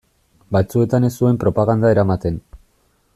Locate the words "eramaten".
1.97-2.41